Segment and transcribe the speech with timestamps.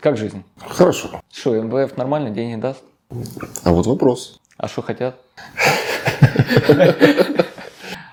[0.00, 0.42] Как жизнь?
[0.58, 1.10] Хорошо.
[1.30, 2.82] Что, МВФ нормально деньги даст?
[3.64, 4.40] А вот вопрос.
[4.56, 5.16] А что хотят?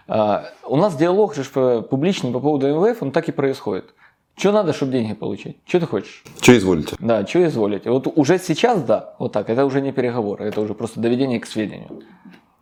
[0.10, 3.94] А, У нас диалог же э, публичный по поводу МВФ, он так и происходит.
[4.38, 5.58] Что надо, чтобы деньги получить?
[5.66, 6.24] Что ты хочешь?
[6.40, 6.96] Что изволите?
[7.00, 7.90] Да, что изволите?
[7.90, 11.46] Вот уже сейчас, да, вот так, это уже не переговоры, это уже просто доведение к
[11.46, 12.04] сведению.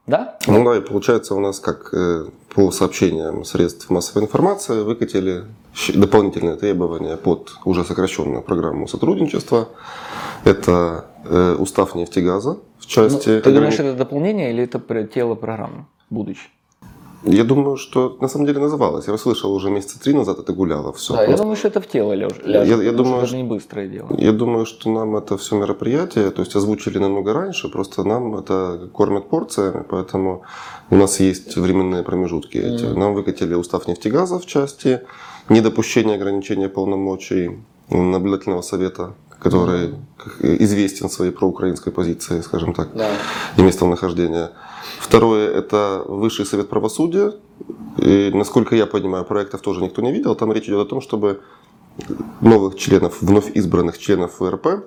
[0.08, 0.38] Да?
[0.48, 5.46] Ну да, и получается у нас как э, по сообщениям средств массовой информации выкатили
[5.94, 9.70] дополнительные требования под уже сокращенную программу сотрудничества.
[10.44, 13.40] Это э, устав нефтегаза в Ну, части...
[13.40, 16.50] ты ограни- думаешь, это дополнение или это тело программы будущее?
[17.26, 19.08] Я думаю, что на самом деле называлось.
[19.08, 21.14] Я слышал уже месяца три назад это гуляло все.
[21.16, 22.78] да, я думаю, что это в тело ляж- ляжет.
[22.78, 24.08] Я- я думаю, это же не быстрое дело.
[24.18, 28.90] Я думаю, что нам это все мероприятие, то есть озвучили намного раньше, просто нам это
[28.94, 30.42] кормят порциями, поэтому
[30.92, 32.84] у нас есть временные промежутки эти.
[32.86, 33.00] Мгм.
[33.00, 35.02] Нам выкатили устав нефтегаза в части
[35.50, 37.60] недопущения ограничения полномочий
[37.90, 39.96] наблюдательного совета, который
[40.42, 43.10] известен своей проукраинской позицией, скажем так, Да.
[43.58, 44.50] и местом нахождения.
[45.00, 47.34] Второе– это Высший совет правосудия.
[47.98, 50.36] И, насколько я понимаю, проектов тоже никто не видел.
[50.36, 51.42] Там речь идет о том, чтобы
[52.42, 54.86] новых членов, вновь избранных членов ВРП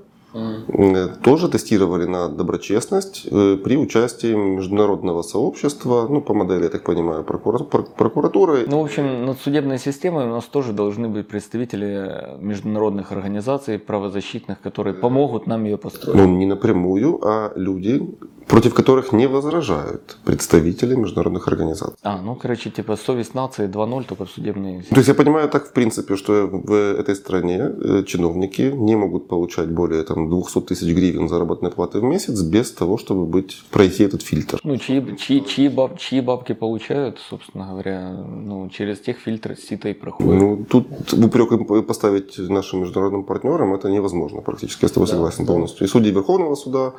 [1.22, 7.22] Тоже тестировали на доброчестность э, при участии международного сообщества, ну, по модели, я так понимаю,
[7.24, 8.64] прокура- прок- прокуратуры.
[8.68, 14.60] Ну, в общем, над судебной системой у нас тоже должны быть представители международных организаций правозащитных,
[14.60, 16.16] которые помогут нам ее построить.
[16.16, 18.00] Ну, не напрямую, а люди,
[18.46, 21.96] против которых не возражают представители международных организаций.
[22.02, 25.66] А, ну, короче, типа совесть нации 2.0, только в судебной То есть я понимаю так,
[25.66, 30.94] в принципе, что в этой стране э, чиновники не могут получать более там, 200 тысяч
[30.94, 34.58] гривен заработной платы в месяц без того, чтобы быть, пройти этот фильтр.
[34.64, 39.88] Ну, чьи, чьи, чьи, баб, чьи бабки получают, собственно говоря, ну, через тех фильтры сито
[39.88, 40.34] и проходят.
[40.40, 44.84] Ну, тут упрек им поставить нашим международным партнерам это невозможно практически.
[44.84, 45.52] Я с тобой Да, согласен да.
[45.52, 45.86] полностью.
[45.86, 46.92] И судьи Верховного суда,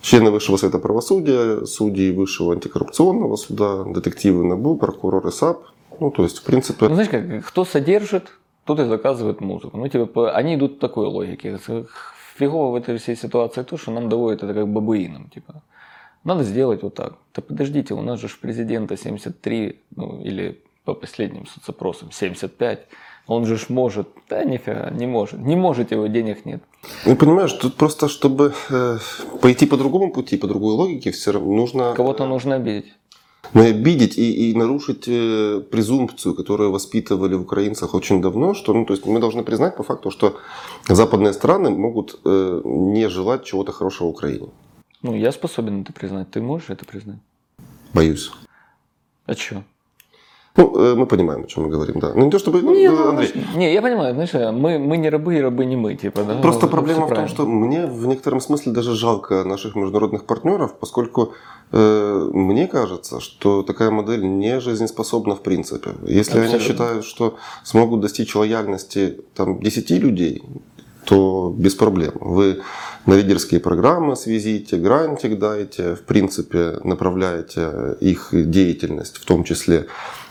[0.00, 5.58] члены Высшего совета правосудия, судьи Высшего антикоррупционного суда, детективы НАБУ, прокуроры САП.
[6.00, 8.28] Ну, то есть, в принципе, Ну, знаешь, как, кто содержит,
[8.64, 9.76] тот и заказывает музыку.
[9.78, 11.58] Ну, типа, по- они идут в такой логике.
[12.38, 15.28] Фигово в этой всей ситуации то, что нам доводит это как бабуинам.
[15.28, 15.62] Типа,
[16.24, 17.14] надо сделать вот так.
[17.34, 22.86] Да подождите, у нас же президента 73, ну, или по последним соцопросам 75.
[23.26, 24.08] Он же ж может.
[24.30, 25.40] Да нифига, не может.
[25.40, 26.62] Не можете, его денег нет.
[27.04, 28.98] ну, понимаешь, тут просто, чтобы э,
[29.42, 32.94] пойти по другому пути, по другой логике, все равно нужно Кого-то нужно обидеть.
[33.54, 38.74] Ну, и обидеть и, и нарушить э, презумпцию, которую воспитывали в украинцах очень давно, что
[38.74, 40.36] ну, то есть мы должны признать по факту, что
[40.88, 44.48] западные страны могут э, не желать чего-то хорошего Украине.
[45.02, 46.30] Ну, я способен это признать.
[46.30, 47.18] Ты можешь это признать?
[47.94, 48.30] Боюсь.
[49.26, 49.62] А что?
[50.56, 52.12] Ну, э, мы понимаем, о чем мы говорим, да.
[52.14, 52.62] Ну, не то чтобы...
[52.62, 55.64] ну, Не, э, ну, Андрей, не, я понимаю, знаешь, мы, мы не рабы и рабы
[55.66, 56.40] не мы, типа, да?
[56.40, 57.28] Просто Ну, проблема в том, правильно.
[57.28, 61.34] что мне в некотором смысле даже жалко наших международных партнеров, поскольку э,
[61.70, 65.90] мне кажется, что такая модель не жизнеспособна в принципе.
[66.02, 66.66] Если они Абсолютно.
[66.66, 70.42] считают, что смогут достичь лояльности там, 10 людей,
[71.04, 72.12] то без проблем.
[72.20, 72.60] Вы
[73.06, 79.86] на лидерские программы свезите, грантик дайте, в принципе направляете их деятельность, в том числе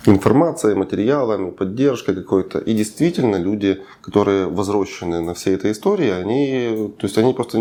[0.06, 2.60] информацией, материалами, поддержкой какой-то.
[2.60, 7.58] И действительно люди, которые возросшены на всей этой истории, они, то есть они просто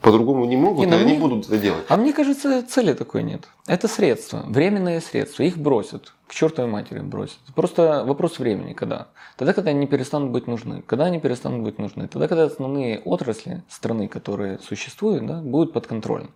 [0.00, 1.84] по-другому не могут, Не, ну и они мне- будут это делать.
[1.88, 3.48] А мне кажется, цели такой нет.
[3.66, 5.42] Это средства, временные средства.
[5.44, 6.12] Их бросят.
[6.26, 7.38] К чертовой матери бросят.
[7.54, 9.08] Просто вопрос времени, когда.
[9.36, 10.82] Тогда, когда они перестанут быть нужны.
[10.86, 12.08] Когда они перестанут быть нужны?
[12.08, 16.28] Тогда, когда основные отрасли страны, которые существуют, да, будут подконтрольны.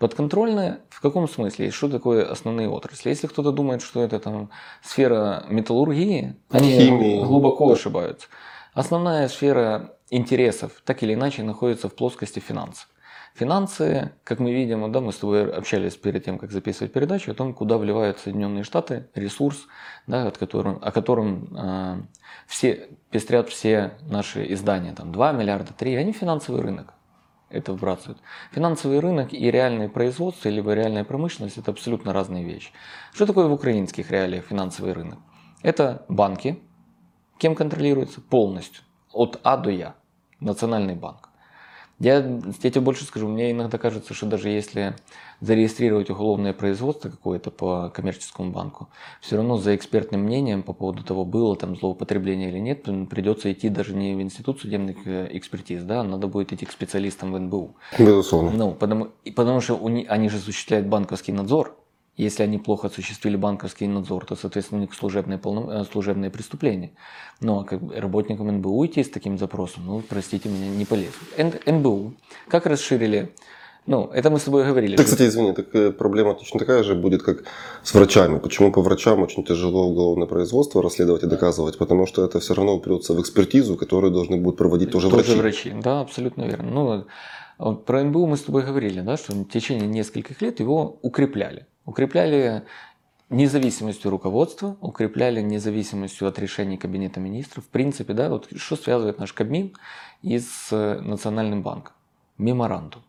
[0.00, 1.66] Подконтрольны в каком смысле?
[1.68, 3.10] И что такое основные отрасли?
[3.10, 4.48] Если кто-то думает, что это там
[4.82, 7.22] сфера металлургии, они Химии.
[7.22, 8.28] глубоко ошибаются.
[8.72, 12.88] Основная сфера интересов так или иначе находится в плоскости финансов.
[13.34, 17.34] Финансы, как мы видим, да, мы с тобой общались перед тем, как записывать передачу, о
[17.34, 19.66] том, куда вливают Соединенные Штаты ресурс,
[20.06, 21.96] да, от которым, о котором э,
[22.46, 26.94] все, пестрят все наши издания, там 2 миллиарда, 3, они финансовый рынок
[27.50, 28.18] это вбрасывают.
[28.52, 32.70] Финансовый рынок и реальное производство, либо реальная промышленность– это абсолютно разные вещи.
[33.12, 35.18] Что такое в украинских реалиях финансовый рынок?
[35.62, 36.62] Это банки,
[37.38, 38.82] кем контролируется полностью,
[39.12, 39.94] от А до Я,
[40.38, 41.29] Национальный банк.
[42.00, 44.96] Я, я тебе больше скажу, мне иногда кажется, что даже если
[45.40, 48.88] зарегистрировать уголовное производство какое-то по коммерческому банку,
[49.20, 53.68] все равно за экспертным мнением по поводу того, было там злоупотребление или нет, придется идти
[53.68, 57.38] даже не в институт судебных э, экспертиз, да, а надо будет идти к специалистам в
[57.38, 57.76] НБУ.
[57.98, 58.50] Безусловно.
[58.50, 61.76] Ну, потому, потому что у они же осуществляют банковский надзор,
[62.16, 65.70] Если они плохо осуществили банковский надзор, то, соответственно, у них служебные, полном...
[65.70, 66.90] Э, служебные преступления.
[67.40, 71.18] Ну, а как работникам НБУ идти с таким запросом, ну, простите меня, не полезно.
[71.66, 72.14] НБУ
[72.48, 73.32] как расширили
[73.86, 74.96] ну, это мы с тобой говорили.
[74.96, 77.44] Так, кстати, извини, так э, проблема точно такая же будет, как
[77.82, 78.38] с врачами.
[78.38, 81.78] Почему по врачам очень тяжело уголовное производство расследовать и доказывать?
[81.78, 85.70] Потому что это все равно упрется в экспертизу, которую должны будут проводить тоже, тоже врачи.
[85.70, 85.82] врачи.
[85.82, 86.70] Да, абсолютно верно.
[86.70, 87.04] Ну,
[87.60, 91.66] вот про НБУ мы с тобой говорили, да, что в течение нескольких лет его укрепляли.
[91.84, 92.64] Укрепляли
[93.28, 97.64] независимостью руководства, укрепляли независимостью от решений Кабинета министров.
[97.64, 99.74] В принципе, да, вот что связывает наш Кабмин
[100.22, 101.92] и с э, Национальным банком?
[102.38, 103.02] Меморандум.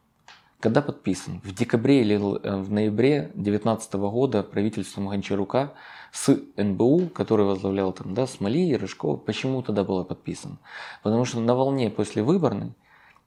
[0.59, 1.39] Когда подписан?
[1.44, 5.74] В декабре или э, в ноябре 2019 года правительством Гончарука
[6.12, 10.57] с НБУ, который возглавлял там, да, Смоли и Рыжкова, почему тогда было подписано?
[11.03, 12.74] Потому что на волне после выборной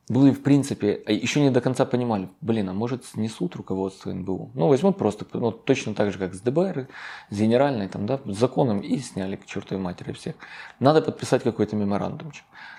[0.09, 4.51] были, в принципе, а еще не до конца понимали, блин, а может снесут руководство НБУ?
[4.55, 6.89] Ну, возьмут просто, ну, точно так же, как с ДБР,
[7.31, 10.35] с генеральной, там, да, законом и сняли к чертовой матери всех.
[10.79, 12.33] Надо подписать какой-то меморандум.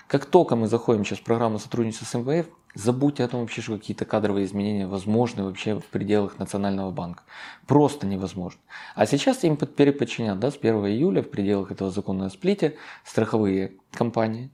[0.06, 3.76] Как только мы заходим сейчас в программу сотрудничества с МВФ, забудьте о том вообще, что
[3.76, 7.24] какие-то кадровые изменения возможны вообще в пределах Национального банка.
[7.66, 8.60] Просто невозможно.
[8.94, 13.72] А сейчас им переподчинят, да, с 1 июля в пределах этого закона о сплите страховые
[13.90, 14.50] компании,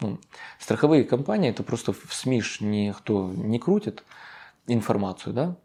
[0.00, 0.18] ну,
[0.58, 4.04] страховые компании, это просто в СМИ никто не крутит
[4.66, 5.56] информацию, да,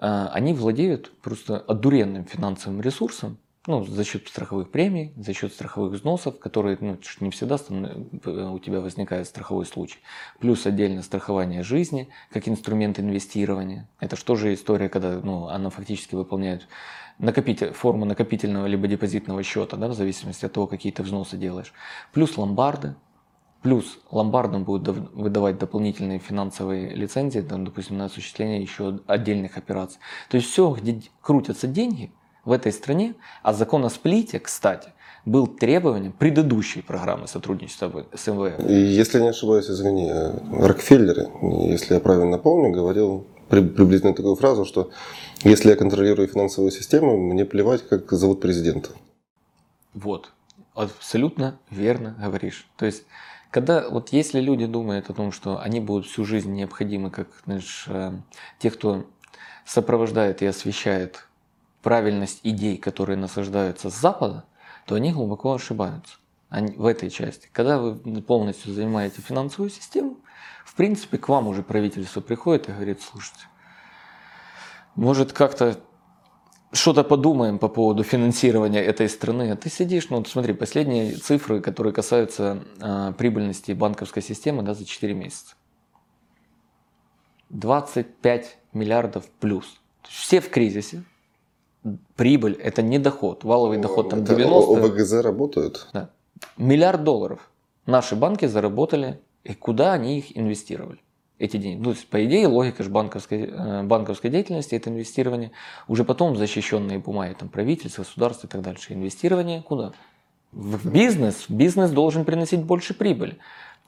[0.00, 5.92] а они владеют просто одуренным финансовым ресурсом, ну, за счет страховых премий, за счет страховых
[5.92, 9.98] взносов, которые ну, не всегда у тебя возникает страховой случай.
[10.38, 13.86] Плюс отдельно страхование жизни, как инструмент инвестирования.
[14.00, 16.66] Это же история, когда ну, она фактически выполняет
[17.18, 21.74] накопитель, форму накопительного либо депозитного счета, да, в зависимости от того, какие ты взносы делаешь.
[22.12, 22.94] Плюс ломбарды,
[23.62, 29.98] Плюс ломбардам будут выдавать дополнительные финансовые лицензии, там, допустим, на осуществление еще отдельных операций.
[30.30, 32.10] То есть все, где крутятся деньги
[32.44, 34.88] в этой стране, а закон о сплите, кстати,
[35.26, 38.66] был требованием предыдущей программы сотрудничества с МВФ.
[38.68, 40.10] Если я не ошибаюсь, извини,
[40.52, 44.90] Рокфеллер, если я правильно помню, говорил приблизительно такую фразу, что
[45.42, 48.90] если я контролирую финансовую систему, мне плевать, как зовут президента.
[49.92, 50.32] Вот,
[50.74, 52.66] абсолютно верно говоришь.
[52.78, 53.04] То есть
[53.50, 57.84] когда вот если люди думают о том, что они будут всю жизнь необходимы, как знаешь,
[57.88, 58.12] э,
[58.58, 59.06] те, кто
[59.64, 61.26] сопровождает и освещает
[61.82, 64.44] правильность идей, которые насаждаются с Запада,
[64.86, 66.14] то они глубоко ошибаются
[66.48, 67.48] они, в этой части.
[67.52, 70.18] Когда вы полностью занимаете финансовую систему,
[70.64, 73.44] в принципе, к вам уже правительство приходит и говорит, слушайте,
[74.94, 75.80] может как-то
[76.72, 79.56] что-то подумаем по поводу финансирования этой страны.
[79.56, 84.84] Ты сидишь, ну вот смотри, последние цифры, которые касаются э, прибыльности банковской системы да, за
[84.84, 85.54] 4 месяца.
[87.50, 89.80] 25 миллиардов плюс.
[90.08, 91.02] Все в кризисе.
[92.14, 93.42] Прибыль– это не доход.
[93.42, 94.72] Валовый доход там 90.
[94.72, 95.88] ОВГЗ работают?
[95.92, 96.10] Да.
[96.56, 97.50] Миллиард долларов
[97.86, 99.20] наши банки заработали.
[99.42, 101.00] И куда они их инвестировали?
[101.40, 101.78] Эти деньги.
[101.78, 105.50] Ну, то есть, по идее, логика же банковской, э, банковской деятельности– это инвестирование
[105.88, 108.92] уже потом защищенные бумаги, там, правительство, государство и так дальше.
[108.92, 109.92] Инвестирование куда?
[110.52, 111.46] В бизнес.
[111.48, 113.38] Бизнес должен приносить больше прибыли.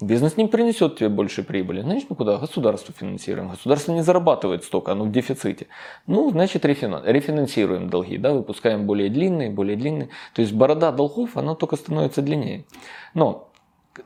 [0.01, 1.83] Бизнес не принесет тебе больше прибыли.
[1.83, 2.39] Значит, ну куда?
[2.39, 3.51] Государство финансируем.
[3.51, 5.67] Государство не зарабатывает столько, оно в дефиците.
[6.07, 10.09] Ну, значит, рефинансируем долги, да, выпускаем более длинные, более длинные.
[10.35, 12.65] То есть борода долгов, она только становится длиннее.
[13.13, 13.49] Но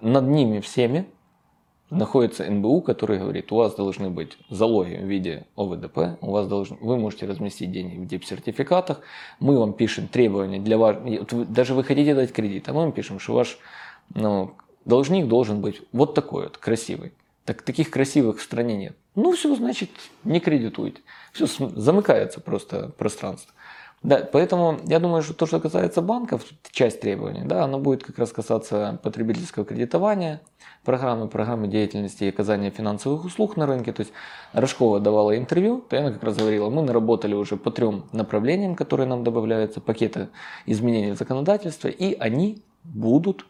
[0.00, 1.06] над ними всеми
[1.90, 6.76] находится НБУ, который говорит, у вас должны быть залоги в виде ОВДП, у вас должны,
[6.81, 9.00] вы можете разместить деньги в дип-сертификатах,
[9.38, 10.97] мы вам пишем требования для вас,
[11.31, 13.59] даже вы хотите дать кредит, а мы вам пишем, что ваш
[14.14, 17.12] ну, должник должен быть вот такой вот, красивый.
[17.45, 18.97] Так таких красивых в стране нет.
[19.14, 19.90] Ну все, значит,
[20.25, 21.00] не кредитуйте.
[21.33, 23.52] Все, замыкается просто пространство.
[24.02, 28.18] Да, поэтому я думаю, что то, что касается банков, часть требований, да, оно будет как
[28.18, 30.40] раз касаться потребительского кредитования,
[30.84, 33.92] программы, программы деятельности и оказания финансовых услуг на рынке.
[33.92, 34.12] То есть
[34.52, 39.08] Рожкова давала интервью, то она как раз говорила, мы наработали уже по трем направлениям, которые
[39.08, 40.28] нам добавляются, пакеты
[40.66, 43.46] изменений законодательства, и они будут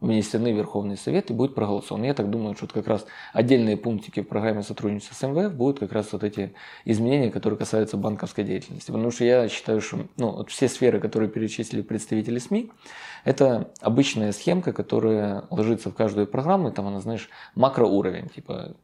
[0.00, 2.02] внесены в Верховный Совет и будет проголосован.
[2.04, 5.92] Я так думаю, что как раз отдельные пунктики в программе сотрудничества с МВФ будут как
[5.92, 6.52] раз вот эти
[6.84, 8.90] изменения, которые касаются банковской деятельности.
[8.90, 12.70] Потому что я считаю, что ну, вот все сферы, которые перечислили представители СМИ,
[13.24, 18.76] это обычная схемка, которая ложится в каждую программу, и там она, знаешь, макроуровень, типа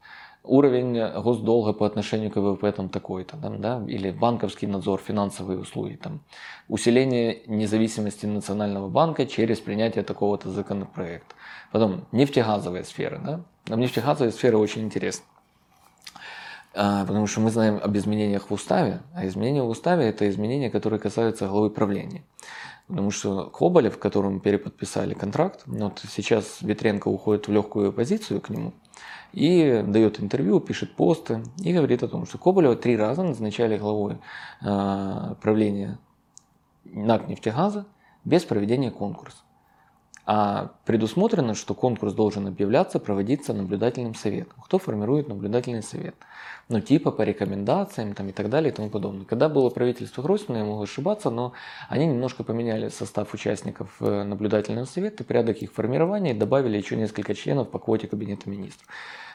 [0.44, 5.94] уровень госдолга по отношению к ВВП там такой-то, там, да, или банковский надзор, финансовые услуги,
[5.94, 6.20] там,
[6.68, 11.34] усиление независимости Национального банка через принятие такого-то законопроекта.
[11.70, 15.24] Потом нефтегазовая сфера, да, нам нефтегазовая сфера очень интересна.
[16.74, 20.70] А, потому что мы знаем об изменениях в уставе, а изменения в уставе это изменения,
[20.70, 22.22] которые касаются главы правления.
[22.88, 28.72] Потому что Коболев, которому переподписали контракт, вот сейчас Ветренко уходит в легкую позицию к нему
[29.32, 34.18] и дает интервью, пишет посты и говорит о том, что Коболева три раза назначали главой
[34.60, 35.98] э, правления
[36.84, 37.86] НАК «Нефтегаза»
[38.24, 39.38] без проведения конкурса.
[40.24, 44.54] А предусмотрено, что конкурс должен объявляться, проводиться наблюдательным советом.
[44.64, 46.14] Кто формирует наблюдательный совет?
[46.68, 49.24] Ну, типа по рекомендациям там, и так далее и тому подобное.
[49.24, 51.54] Когда было правительство Гройсмана, я могу ошибаться, но
[51.88, 57.68] они немножко поменяли состав участников э, наблюдательного совета, порядок их формирования, добавили еще несколько членов
[57.70, 58.86] по квоте Кабинета министров.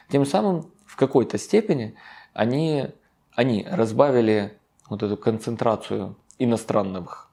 [0.08, 1.96] Тем самым в какой-то степени
[2.32, 2.86] они,
[3.34, 4.56] они разбавили
[4.88, 7.27] вот эту концентрацию иностранных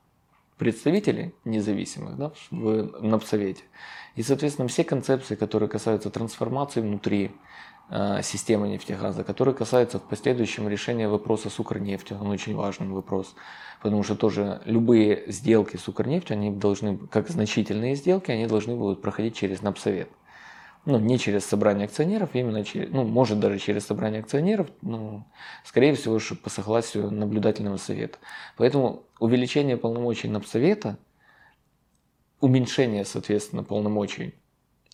[0.58, 3.64] представителей независимых да, в НАПСовете.
[4.16, 7.32] И, соответственно, все концепции, которые касаются трансформации внутри
[7.90, 13.36] э, системы нефтегаза, которые касаются в последующем решения вопроса с Укрнефтью, он очень важный вопрос,
[13.82, 19.02] потому что тоже любые сделки с Укрнефтью, они должны, как значительные сделки, они должны будут
[19.02, 20.10] проходить через НАПСовет
[20.86, 25.26] ну, не через собрание акционеров, именно через, ну, может даже через собрание акционеров, но,
[25.64, 28.20] скорее всего, по согласию наблюдательного совета.
[28.58, 30.98] Поэтому увеличение полномочий НАПСовета,
[32.40, 34.36] уменьшение, соответственно, полномочий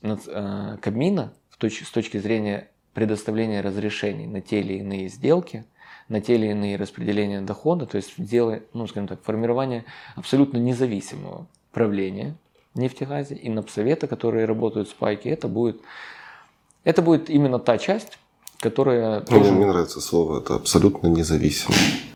[0.02, 5.66] э, Кабмина с точки зрения предоставления разрешений на те или иные сделки,
[6.08, 11.48] на те или иные распределения дохода, то есть делая, ну, скажем так, формирование абсолютно независимого
[11.72, 12.36] правления–
[12.76, 15.82] нефтегазе и напсовета, которые работают с пайки, это будет,
[16.84, 18.18] это будет именно та часть,
[18.60, 19.20] которая...
[19.20, 19.52] Ну, тоже...
[19.52, 21.76] Мне нравится слово, это абсолютно независимо.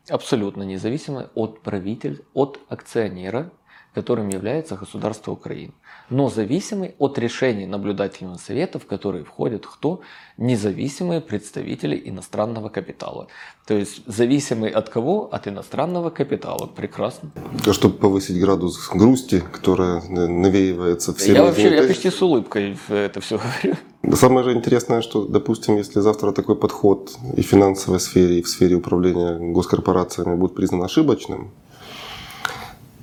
[0.10, 3.52] Абсолютно независимо от правителя, от акционера,
[3.96, 5.74] которым является государство Украины
[6.10, 10.02] но зависимый от решений наблюдательного совета, в который входят кто?
[10.38, 13.28] Независимые представители иностранного капитала.
[13.66, 15.30] То есть зависимый от кого?
[15.32, 16.68] От иностранного капитала.
[16.68, 17.32] Прекрасно.
[17.66, 21.34] А чтобы повысить градус грусти, которая навеивается все.
[21.34, 23.78] Я вообще, я почти с улыбкой это все говорю.
[24.16, 28.48] Самое же интересное, что, допустим, если завтра такой подход и в финансовой сфере, и в
[28.48, 31.52] сфере управления госкорпорациями будет признан ошибочным,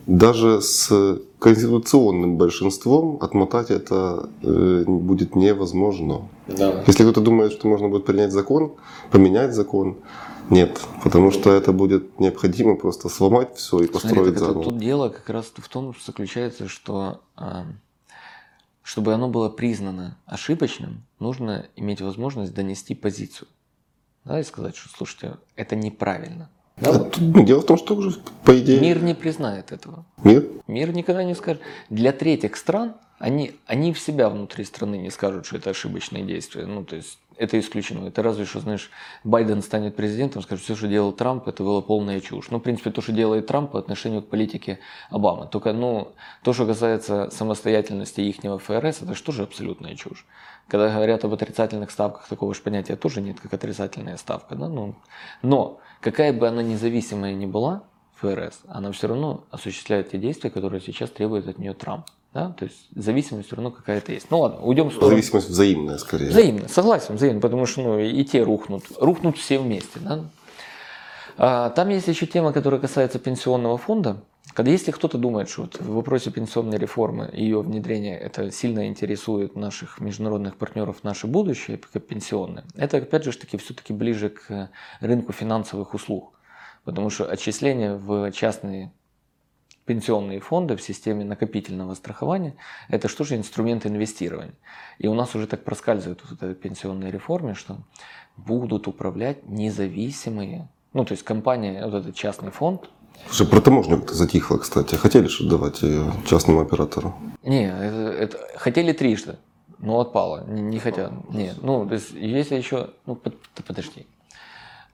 [0.06, 6.28] даже с конституционным большинством отмотать это э, будет невозможно.
[6.47, 6.82] Да.
[6.87, 8.75] Если кто-то думает, что можно будет принять закон,
[9.11, 9.99] поменять закон,
[10.50, 14.64] нет, потому что это будет необходимо просто сломать все и построить Смотри, заново.
[14.64, 17.64] Тут дело как раз в том, что заключается, что а,
[18.82, 23.49] чтобы оно было признано ошибочным, нужно иметь возможность донести позицию.
[24.25, 26.50] Да, и сказать, что слушайте, это неправильно.
[26.76, 27.11] Да.
[27.19, 28.81] Ну, дело в том, что уже, по идее...
[28.81, 30.05] Мир не признает этого.
[30.25, 30.47] Мир?
[30.67, 31.62] Мир никогда не скажет.
[31.91, 36.67] Для третьих стран, они, они в себя внутри страны не скажут, что это ошибочные действия.
[36.67, 38.06] Ну, то есть, это исключено.
[38.08, 38.90] Это разве что, знаешь,
[39.24, 42.50] Байден станет президентом, скажет, все, что делал Трамп, это было полная чушь.
[42.50, 44.78] Ну, в принципе, то, что делает Трамп по отношению к политике
[45.10, 45.46] Обамы.
[45.46, 46.12] Только, ну,
[46.42, 50.26] то, что касается самостоятельности ихнего ФРС, это же абсолютная чушь.
[50.68, 54.54] Когда говорят об отрицательных ставках, такого же понятия тоже нет, как отрицательная ставка.
[54.54, 54.68] Да?
[54.68, 54.94] Ну,
[55.42, 57.82] но какая бы она независимая ни была,
[58.22, 62.06] ФРС, она все равно осуществляет те действия, которые сейчас требует от нее Трамп.
[62.34, 62.50] Да?
[62.58, 64.30] То есть зависимость все равно какая-то есть.
[64.30, 65.10] Ну ладно, уйдем в сторону.
[65.10, 66.30] Зависимость взаимная скорее.
[66.30, 68.84] Взаимная, согласен, взаимная, потому что ну, и те рухнут.
[68.98, 70.00] Рухнут все вместе.
[70.00, 70.24] Да?
[71.36, 74.22] А, там есть еще тема, которая касается пенсионного фонда.
[74.54, 78.86] Когда если кто-то думает, что вот в вопросе пенсионной реформы и ее внедрения это сильно
[78.86, 84.70] интересует наших международных партнеров наше будущее, как пенсионное, это опять же таки все-таки ближе к
[85.00, 86.32] рынку финансовых услуг.
[86.84, 88.92] Потому что отчисления в частные
[89.92, 92.54] пенсионные фонды в системе накопительного страхования–
[92.88, 94.54] это что же инструмент инвестирования.
[94.99, 97.76] И у нас уже так проскальзывает вот эта пенсионная реформа, что
[98.38, 102.88] будут управлять независимые, ну то есть компания, вот этот частный фонд,
[103.26, 104.94] Слушай, про таможню как-то затихло, кстати.
[104.94, 107.14] Хотели же давать ее частному оператору?
[107.42, 109.37] Не, это, это хотели трижды,
[109.78, 110.44] но отпало.
[110.49, 111.12] Не, не хотят.
[111.28, 112.88] Нет, ну, то есть, если еще...
[113.04, 114.06] Ну, под, подожди.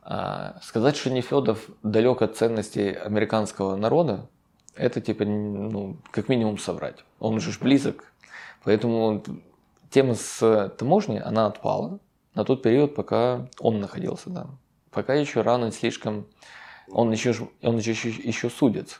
[0.02, 4.26] А, сказать, что Нефедов далек от ценностей американского народа,
[4.78, 7.04] это типа, ну, как минимум соврать.
[7.18, 8.12] Он же близок.
[8.64, 9.22] Поэтому
[9.90, 11.98] тема с таможней, она отпала
[12.34, 14.58] на тот период, пока он находился там.
[14.90, 16.26] Пока еще рано слишком
[16.90, 18.98] он еще, он еще, еще, еще судится.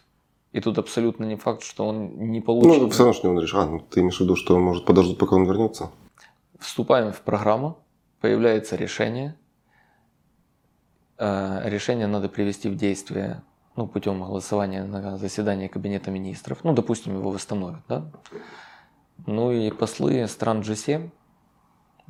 [0.53, 2.83] И тут абсолютно не факт, что он не получит.
[2.83, 3.55] Ну, все равно, что он решит.
[3.55, 5.91] А, ну, ты имеешь в виду, что он может подождать, пока он вернется?
[6.59, 7.79] Вступаем в программу,
[8.21, 9.37] появляется решение.
[11.19, 13.43] Э, решение надо привести в действие
[13.79, 16.59] ну, путем голосования на заседании Кабинета министров.
[16.65, 17.81] Ну, допустим, его восстановят.
[17.89, 18.11] Да?
[19.25, 21.11] Ну и послы стран G7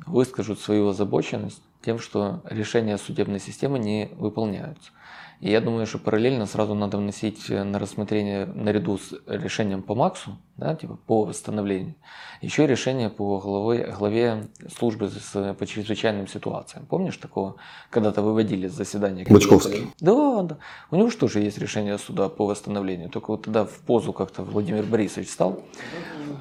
[0.07, 4.91] выскажут свою озабоченность тем, что решения судебной системы не выполняются.
[5.39, 9.95] И я думаю, что параллельно сразу надо вносить э, на рассмотрение наряду с решением по
[9.95, 11.95] МАКСу, да, типа по восстановлению,
[12.41, 16.85] еще решение по главе, главе службы с, по чрезвычайным ситуациям.
[16.85, 17.55] Помнишь такого?
[17.89, 19.25] Когда-то выводили с заседания.
[19.29, 19.87] Бочковский.
[20.01, 20.57] Да, да.
[20.91, 23.09] У него же тоже есть решение суда по восстановлению.
[23.09, 25.61] Только вот тогда в позу как-то Владимир Борисович стал.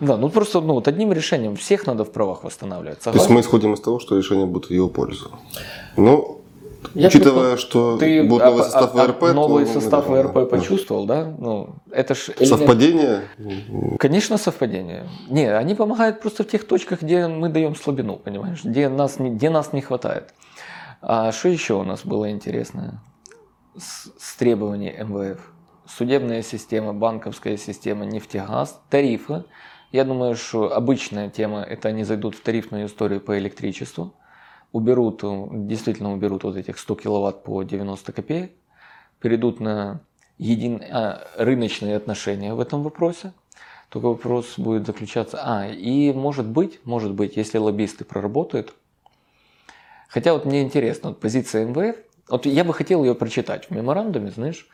[0.00, 3.02] Да, ну просто ну, вот одним решением всех надо в правах восстанавливать.
[3.02, 3.12] Согласен?
[3.12, 5.31] То есть мы исходим из того, что решение будет в его пользу.
[5.97, 6.38] Ну,
[6.95, 10.47] я Учитывая, что ты будет новый состав а, ВРП, новый то, состав ВРП да.
[10.47, 11.25] почувствовал, да?
[11.39, 13.23] Ну, это ж совпадение.
[13.99, 15.09] Конечно, совпадение.
[15.29, 19.51] Не, они помогают просто в тех точках, где мы даем слабину, понимаешь, где нас где
[19.51, 20.33] нас не хватает.
[21.01, 23.01] А что еще у нас было интересное
[23.77, 25.41] с, с требований МВФ?
[25.87, 29.45] Судебная система, банковская система, нефтегаз, тарифы.
[29.91, 34.15] Я думаю, что обычная тема– это они зайдут в тарифную историю по электричеству
[34.73, 35.23] уберут,
[35.67, 38.53] действительно уберут вот этих 100 киловатт по 90 копеек,
[39.21, 40.01] перейдут на
[40.39, 40.83] един...
[40.91, 43.33] а, рыночные отношения в этом вопросе.
[43.89, 45.41] Только вопрос будет заключаться...
[45.43, 48.75] А, и может быть, может быть, если лоббисты проработают,
[50.09, 51.97] хотя вот мне интересно, вот позиция МВФ,
[52.29, 54.69] вот я бы хотел ее прочитать в меморандуме, знаешь,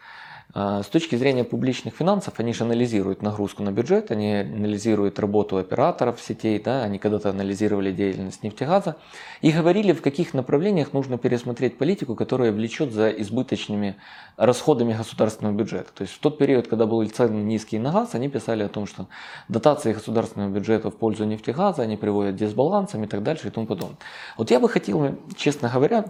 [0.54, 6.20] с точки зрения публичных финансов, они же анализируют нагрузку на бюджет, они анализируют работу операторов
[6.20, 8.96] сетей, да, они когда-то анализировали деятельность нефтегаза
[9.40, 13.96] и говорили, в каких направлениях нужно пересмотреть политику, которая влечет за избыточными
[14.36, 15.90] расходами государственного бюджета.
[15.92, 18.86] То есть в тот период, когда были цены низкие на газ, они писали о том,
[18.86, 19.08] что
[19.48, 23.66] дотации государственного бюджета в пользу нефтегаза, они приводят к дисбалансам и так дальше и тому
[23.66, 23.98] подобное.
[24.38, 26.04] Вот я бы хотел, честно говоря,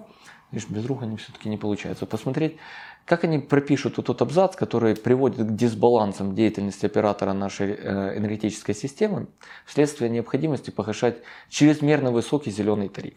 [0.55, 2.57] видишь, без рук они все-таки не получается, посмотреть,
[3.05, 8.75] как они пропишут вот тот абзац, который приводит к дисбалансам деятельности оператора нашей э, энергетической
[8.75, 9.27] системы
[9.67, 11.19] вследствие необходимости погашать
[11.51, 13.15] чрезмерно высокий зеленый тариф?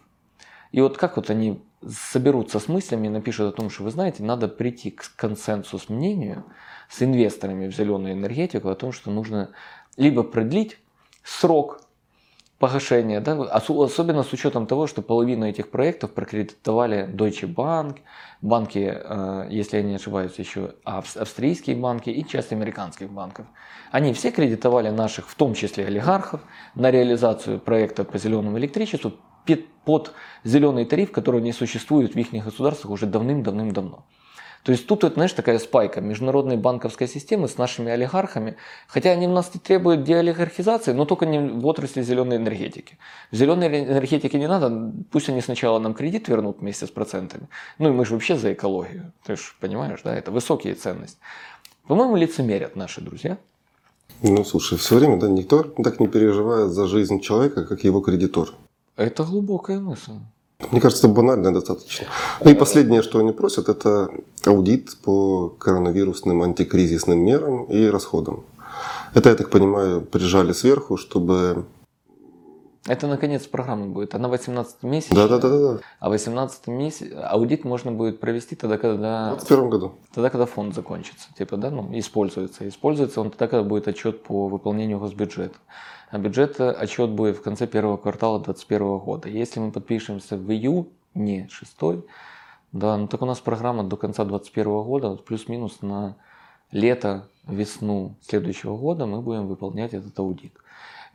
[0.74, 4.24] И вот как вот они соберутся с мыслями и напишут о том, что вы знаете,
[4.24, 6.44] надо прийти к консенсус мнению
[6.89, 9.51] с инвесторами в зеленую энергетику о том, что нужно
[9.96, 10.77] либо продлить
[11.24, 11.82] срок
[12.60, 17.98] погашения, да, особенно с учетом того, что половину этих проектов прокредитовали Deutsche Bank,
[18.41, 23.46] банки, э, если я не ошибаюсь, еще австрийские банки и часть американских банков.
[23.91, 26.41] Они все кредитовали наших, в том числе олигархов,
[26.76, 29.13] на реализацию проекта по зеленому электричеству
[29.86, 34.06] под зеленый тариф, который не существует в их государствах уже давным-давным-давно.
[34.67, 38.58] То есть тут, знаешь, такая спайка международной банковской системы с нашими олигархами,
[38.89, 42.97] хотя они у нас не требуют деолигархизации, но только не в отрасли зеленой энергетики.
[43.32, 47.47] В зеленой энергетике не надо, пусть они сначала нам кредит вернут вместе с процентами.
[47.80, 51.17] Ну и мы же вообще за экологию, ты же понимаешь, да, это высокие ценности.
[51.88, 53.38] По-моему, лицемерят наши друзья.
[54.21, 58.49] Ну, слушай, все время, да, никто так не переживает за жизнь человека, как его кредитор.
[58.97, 60.19] Это глубокая мысль.
[60.72, 62.08] Мне кажется, банально достаточно.
[62.43, 64.10] Ну и последнее, что они просят, это
[64.46, 68.43] аудит по коронавирусным антикризисным мерам и расходам.
[69.13, 71.65] Это, я так понимаю, прижали сверху, чтобы...
[72.88, 74.15] Это, наконец, программа будет.
[74.15, 75.15] Она 18 месяцев.
[75.15, 75.80] Да, да, да, да.
[76.00, 79.36] А 18 месяц аудит можно будет провести тогда, когда...
[79.36, 79.91] В 2021 году.
[80.13, 81.28] Тогда, когда фонд закончится.
[81.38, 82.67] Типа, да, ну, используется.
[82.67, 85.58] Используется он тогда, когда будет отчет по выполнению госбюджета
[86.10, 89.30] а бюджет э, отчет будет в конце первого квартала 2021 года.
[89.30, 91.78] Если мы подпишемся в июне 6,
[92.72, 96.17] да, ну так у нас программа до конца 2021 года, плюс-минус на
[96.72, 100.54] лето, весну следующего года мы будем выполнять этот аудит.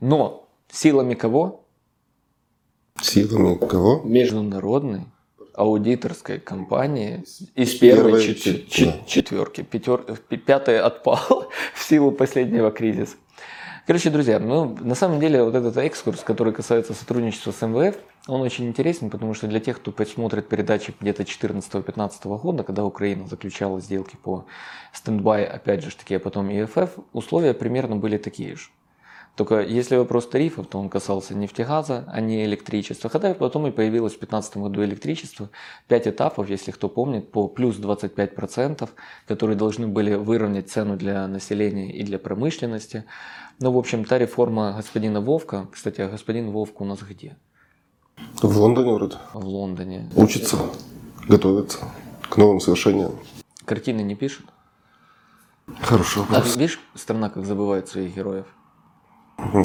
[0.00, 1.64] Но силами кого?
[3.00, 4.02] Силами кого?
[4.05, 5.07] Международной
[5.55, 7.24] аудиторской компании
[7.55, 9.62] из первой, первой четверки.
[9.62, 13.16] Пятер, пятая отпал в силу последнего кризиса.
[13.85, 17.97] Короче, друзья, ну, на самом деле вот этот экскурс, который касается сотрудничества с МВФ,
[18.29, 23.27] он очень интересен, потому что для тех, кто посмотрит передачи где-то 14-15 года, когда Украина
[23.27, 24.47] заключала сделки по
[24.92, 28.68] стендбай, опять же таки, а потом ИФФ, условия примерно были такие же.
[29.37, 33.09] Только если вопрос тарифов, то он касался нефтегаза, а не электричества.
[33.09, 35.49] Хотя потом и появилось в 2015 году электричество.
[35.88, 38.90] Пять этапов, если кто помнит, по плюс 25%,
[39.27, 43.05] которые должны были выровнять цену для населения и для промышленности.
[43.59, 47.37] Ну, в общем, та реформа господина Вовка, кстати, а господин Вовка у нас где?
[48.42, 49.16] В Лондоне вроде.
[49.33, 50.11] В Лондоне.
[50.14, 50.59] Учится,
[51.27, 51.79] готовится
[52.29, 53.18] к новым совершениям.
[53.64, 54.45] Картины не пишет?
[55.81, 56.55] Хороший вопрос.
[56.55, 58.47] А видишь, страна как забывает своих героев?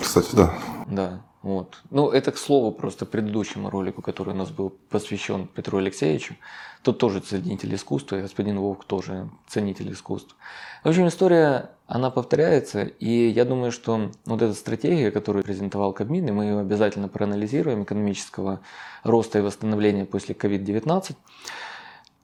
[0.01, 0.53] Кстати, да.
[0.87, 1.81] Да, вот.
[1.91, 6.35] Ну, это к слову просто предыдущему ролику, который у нас был посвящен Петру Алексеевичу.
[6.81, 10.35] Тот тоже ценитель искусства, и господин Вовк тоже ценитель искусства.
[10.83, 16.27] В общем, история она повторяется, и я думаю, что вот эта стратегия, которую презентовал Кабмин,
[16.27, 18.61] и мы ее обязательно проанализируем, экономического
[19.03, 21.15] роста и восстановления после COVID-19,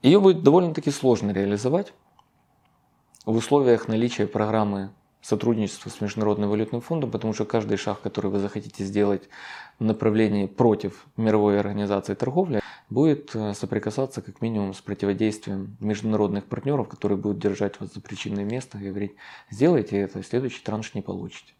[0.02, 1.94] ее будет довольно-таки сложно реализовать
[3.26, 4.89] в условиях наличия программы
[5.24, 9.24] сотрудничества с Международным валютным фондом, потому что каждый шаг, который вы захотите сделать
[9.80, 16.90] в направлении против мировой организации торговли, будет э, соприкасаться как минимум с противодействием международных партнеров,
[16.90, 19.16] которые будут держать вас за причинное место и говорить,
[19.50, 21.54] сделайте это, следующий транш не получите.